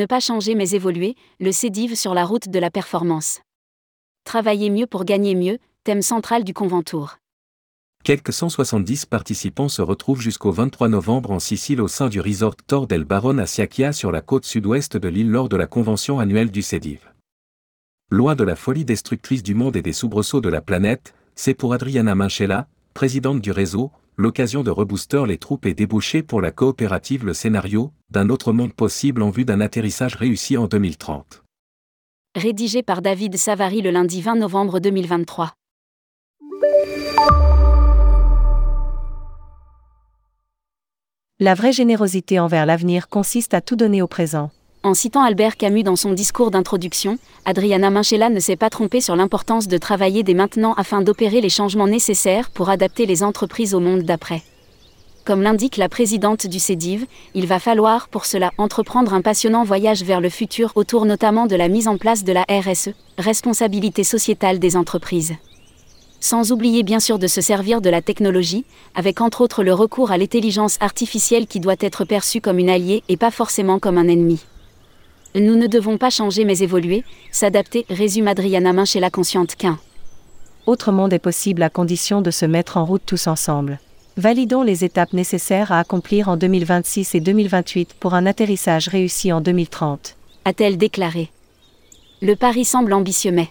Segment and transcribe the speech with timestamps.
[0.00, 3.42] Ne pas changer mais évoluer, le CEDIV sur la route de la performance.
[4.24, 7.18] Travailler mieux pour gagner mieux, thème central du Conventour.
[8.02, 12.86] Quelques 170 participants se retrouvent jusqu'au 23 novembre en Sicile au sein du resort Tor
[12.86, 16.50] del Baron à Siakia sur la côte sud-ouest de l'île lors de la convention annuelle
[16.50, 17.00] du CEDIV.
[18.10, 21.74] Loin de la folie destructrice du monde et des soubresauts de la planète, c'est pour
[21.74, 23.90] Adriana Minchella, présidente du réseau,
[24.20, 28.72] l'occasion de rebooster les troupes et déboucher pour la coopérative le scénario d'un autre monde
[28.72, 31.42] possible en vue d'un atterrissage réussi en 2030.
[32.36, 35.54] Rédigé par David Savary le lundi 20 novembre 2023.
[41.40, 44.50] La vraie générosité envers l'avenir consiste à tout donner au présent.
[44.82, 49.14] En citant Albert Camus dans son discours d'introduction, Adriana Minchella ne s'est pas trompée sur
[49.14, 53.80] l'importance de travailler dès maintenant afin d'opérer les changements nécessaires pour adapter les entreprises au
[53.80, 54.42] monde d'après.
[55.26, 60.02] Comme l'indique la présidente du CEDIV, il va falloir pour cela entreprendre un passionnant voyage
[60.02, 64.58] vers le futur autour notamment de la mise en place de la RSE, responsabilité sociétale
[64.58, 65.34] des entreprises
[66.22, 70.10] sans oublier bien sûr de se servir de la technologie, avec entre autres le recours
[70.10, 74.06] à l'intelligence artificielle qui doit être perçue comme une alliée et pas forcément comme un
[74.06, 74.44] ennemi.
[75.34, 79.78] Nous ne devons pas changer mais évoluer, s'adapter, résume Adriana Main chez la consciente qu'un.
[80.66, 83.78] Autre monde est possible à condition de se mettre en route tous ensemble.
[84.16, 89.40] Validons les étapes nécessaires à accomplir en 2026 et 2028 pour un atterrissage réussi en
[89.40, 90.16] 2030.
[90.44, 91.30] A-t-elle déclaré.
[92.20, 93.48] Le pari semble ambitieux mais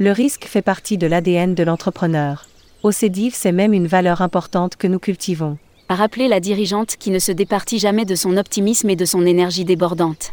[0.00, 2.46] le risque fait partie de l'ADN de l'entrepreneur.
[2.84, 5.58] Au CEDIV, c'est même une valeur importante que nous cultivons.
[5.88, 9.26] A rappelé la dirigeante qui ne se départit jamais de son optimisme et de son
[9.26, 10.30] énergie débordante.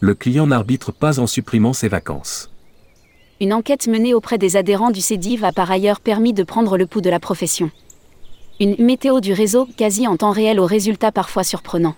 [0.00, 2.50] Le client n'arbitre pas en supprimant ses vacances.
[3.40, 6.86] Une enquête menée auprès des adhérents du CEDIV a par ailleurs permis de prendre le
[6.86, 7.72] pouls de la profession.
[8.60, 11.96] Une météo du réseau quasi en temps réel aux résultats parfois surprenants.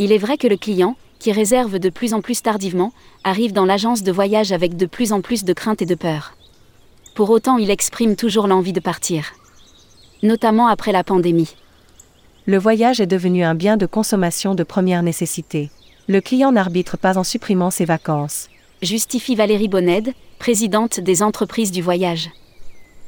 [0.00, 3.64] Il est vrai que le client, qui réserve de plus en plus tardivement, arrive dans
[3.64, 6.36] l'agence de voyage avec de plus en plus de crainte et de peur.
[7.14, 9.34] Pour autant, il exprime toujours l'envie de partir.
[10.24, 11.54] Notamment après la pandémie.
[12.46, 15.70] Le voyage est devenu un bien de consommation de première nécessité.
[16.06, 18.50] Le client n'arbitre pas en supprimant ses vacances.
[18.82, 22.28] Justifie Valérie Bonnède, présidente des entreprises du voyage.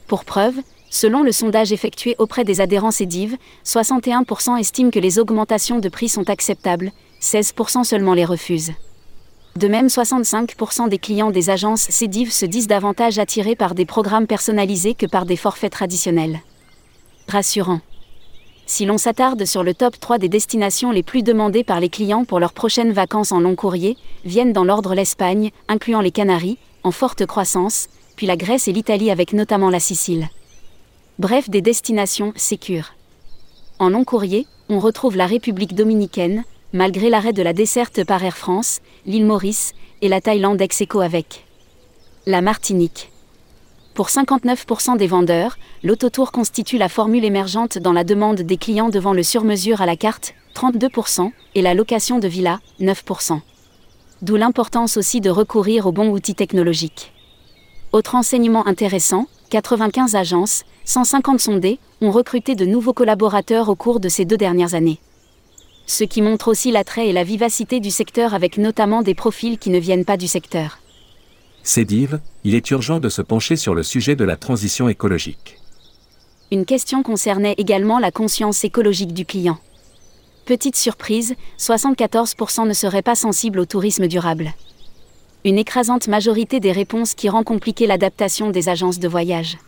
[0.07, 0.55] Pour preuve,
[0.89, 3.37] selon le sondage effectué auprès des adhérents CEDIV,
[3.67, 6.91] 61% estiment que les augmentations de prix sont acceptables,
[7.21, 8.73] 16% seulement les refusent.
[9.57, 14.27] De même, 65% des clients des agences CEDIV se disent davantage attirés par des programmes
[14.27, 16.41] personnalisés que par des forfaits traditionnels.
[17.29, 17.81] Rassurant.
[18.69, 22.25] Si l'on s'attarde sur le top 3 des destinations les plus demandées par les clients
[22.25, 26.91] pour leurs prochaines vacances en long courrier, viennent dans l'ordre l'Espagne, incluant les Canaries, en
[26.91, 30.29] forte croissance, puis la Grèce et l'Italie avec notamment la Sicile.
[31.21, 32.95] Bref, des destinations sécures.
[33.79, 38.37] En long courrier, on retrouve la République dominicaine, malgré l'arrêt de la desserte par Air
[38.37, 41.45] France, l'île Maurice et la Thaïlande ex avec
[42.27, 43.13] la Martinique.
[43.97, 49.15] Pour 59% des vendeurs, l'autotour constitue la formule émergente dans la demande des clients devant
[49.15, 53.41] le sur-mesure à la carte, 32%, et la location de villa, 9%.
[54.21, 57.15] D'où l'importance aussi de recourir aux bons outils technologiques.
[57.93, 64.11] Autre enseignement intéressant, 95 agences, 150 sondées, ont recruté de nouveaux collaborateurs au cours de
[64.11, 65.01] ces deux dernières années
[65.89, 69.71] ce qui montre aussi l'attrait et la vivacité du secteur avec notamment des profils qui
[69.71, 70.81] ne viennent pas du secteur.
[71.67, 75.59] Cédive, il est urgent de se pencher sur le sujet de la transition écologique.
[76.53, 79.59] Une question concernait également la conscience écologique du client.
[80.45, 84.53] Petite surprise, 74% ne seraient pas sensibles au tourisme durable.
[85.45, 89.59] Une écrasante majorité des réponses qui rend compliquée l'adaptation des agences de voyage.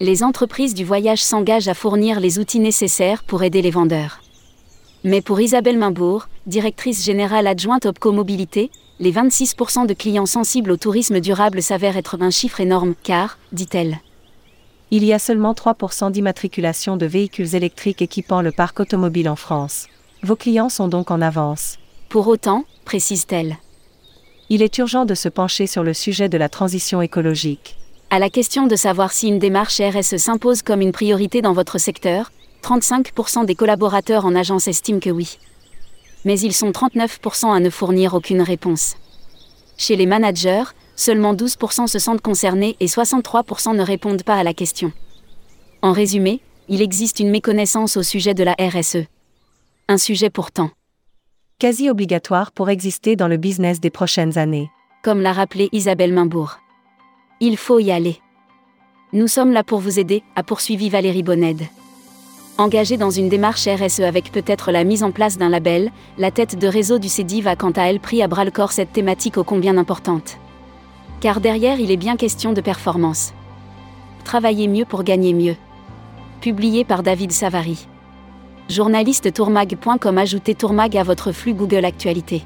[0.00, 4.22] Les entreprises du voyage s'engagent à fournir les outils nécessaires pour aider les vendeurs.
[5.04, 10.76] Mais pour Isabelle Mimbourg, directrice générale adjointe Opco Mobilité, les 26% de clients sensibles au
[10.76, 13.98] tourisme durable s'avèrent être un chiffre énorme, car, dit-elle,
[14.90, 19.86] il y a seulement 3% d'immatriculation de véhicules électriques équipant le parc automobile en France.
[20.22, 21.78] Vos clients sont donc en avance.
[22.10, 23.56] Pour autant, précise-t-elle,
[24.50, 27.78] il est urgent de se pencher sur le sujet de la transition écologique.
[28.10, 31.78] À la question de savoir si une démarche RSE s'impose comme une priorité dans votre
[31.78, 32.30] secteur,
[32.62, 35.38] 35% des collaborateurs en agence estiment que oui.
[36.24, 38.96] Mais ils sont 39% à ne fournir aucune réponse.
[39.76, 40.64] Chez les managers,
[40.96, 44.92] seulement 12% se sentent concernés et 63% ne répondent pas à la question.
[45.82, 49.04] En résumé, il existe une méconnaissance au sujet de la RSE.
[49.88, 50.70] Un sujet pourtant
[51.62, 54.68] quasi obligatoire pour exister dans le business des prochaines années.
[55.04, 56.58] Comme l'a rappelé Isabelle Mimbourg.
[57.38, 58.18] Il faut y aller.
[59.12, 61.62] Nous sommes là pour vous aider, a poursuivi Valérie Bonnède.
[62.58, 66.58] Engagée dans une démarche RSE avec peut-être la mise en place d'un label, la tête
[66.58, 69.38] de réseau du CEDIV a quant à elle pris à bras le corps cette thématique
[69.38, 70.36] ô combien importante.
[71.20, 73.32] Car derrière, il est bien question de performance.
[74.24, 75.56] Travailler mieux pour gagner mieux.
[76.42, 77.88] Publié par David Savary.
[78.68, 82.42] Journaliste tourmag.com Ajoutez Tourmag à votre flux Google Actualité.